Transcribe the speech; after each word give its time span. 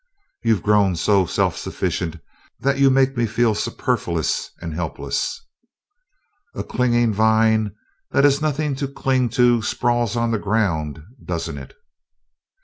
"You've 0.43 0.63
grown 0.63 0.95
so 0.95 1.27
self 1.27 1.55
sufficient 1.55 2.17
that 2.59 2.79
you 2.79 2.89
make 2.89 3.15
me 3.15 3.27
feel 3.27 3.53
superfluous 3.53 4.49
and 4.59 4.73
helpless." 4.73 5.39
"A 6.55 6.63
clinging 6.63 7.13
vine 7.13 7.75
that 8.09 8.23
has 8.23 8.41
nothing 8.41 8.73
to 8.77 8.87
cling 8.87 9.29
to 9.37 9.61
sprawls 9.61 10.15
on 10.15 10.31
the 10.31 10.39
ground, 10.39 11.03
doesn't 11.23 11.59
it?" 11.59 11.75